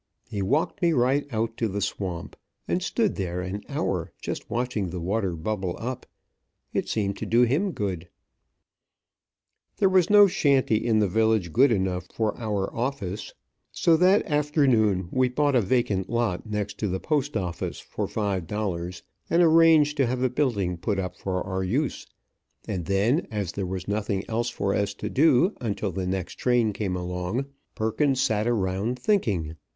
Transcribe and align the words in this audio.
He 0.27 0.41
walked 0.41 0.81
me 0.81 0.93
right 0.93 1.27
out 1.31 1.57
to 1.57 1.67
the 1.67 1.79
swamp, 1.79 2.35
and 2.67 2.81
stood 2.81 3.17
there 3.17 3.41
an 3.41 3.61
hour 3.69 4.11
just 4.19 4.49
watching 4.49 4.89
the 4.89 4.99
water 4.99 5.35
bubble 5.35 5.75
up. 5.79 6.07
It 6.73 6.89
seemed 6.89 7.17
to 7.17 7.25
do 7.27 7.43
him 7.43 7.71
good. 7.71 8.09
There 9.77 9.89
was 9.89 10.09
no 10.09 10.25
shanty 10.25 10.77
in 10.83 10.97
the 10.97 11.07
village 11.07 11.53
good 11.53 11.71
enough 11.71 12.07
for 12.11 12.35
our 12.39 12.75
office, 12.75 13.35
so 13.71 13.95
that 13.95 14.25
afternoon 14.25 15.07
we 15.11 15.29
bought 15.29 15.53
a 15.55 15.61
vacant 15.61 16.09
lot 16.09 16.47
next 16.49 16.79
to 16.79 16.87
the 16.87 16.99
post 16.99 17.37
office 17.37 17.79
for 17.79 18.07
five 18.07 18.47
dollars, 18.47 19.03
and 19.29 19.43
arranged 19.43 19.97
to 19.97 20.07
have 20.07 20.23
a 20.23 20.31
building 20.31 20.77
put 20.77 20.97
up 20.97 21.15
for 21.15 21.43
our 21.45 21.63
use; 21.63 22.07
and 22.67 22.85
then, 22.87 23.27
as 23.29 23.51
there 23.51 23.67
was 23.67 23.87
nothing 23.87 24.23
else 24.27 24.49
for 24.49 24.73
us 24.73 24.95
to 24.95 25.11
do, 25.11 25.53
until 25.61 25.91
the 25.91 26.07
next 26.07 26.39
train 26.39 26.73
came 26.73 26.95
along, 26.95 27.45
Perkins 27.75 28.19
sat 28.19 28.47
around 28.47 28.97
thinking. 28.97 29.57